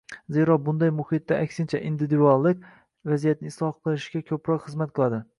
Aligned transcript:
Zero, 0.35 0.53
bunday 0.67 0.91
muhitda 0.99 1.35
aksincha– 1.47 1.81
individuallik 1.89 2.63
vaziyatni 3.11 3.51
isloh 3.53 3.75
qilishga 3.89 4.23
ko‘proq 4.31 4.65
xizmat 4.71 4.97
qiladi. 4.97 5.21